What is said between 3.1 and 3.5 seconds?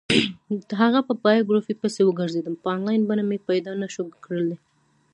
مې